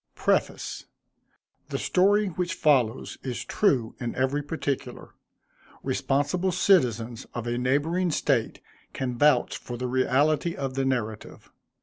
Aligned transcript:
Y. 0.17 0.21
PREFACE. 0.23 0.85
The 1.69 1.77
story 1.77 2.25
which 2.29 2.55
follows 2.55 3.19
is 3.21 3.45
true 3.45 3.93
in 3.99 4.15
every 4.15 4.41
particular. 4.41 5.13
Responsible 5.83 6.51
citizens 6.51 7.27
of 7.35 7.45
a 7.45 7.59
neighboring 7.59 8.09
State 8.09 8.61
can 8.93 9.15
vouch 9.15 9.55
for 9.57 9.77
the 9.77 9.85
reality 9.85 10.55
of 10.55 10.73
the 10.73 10.85
narrative. 10.85 11.51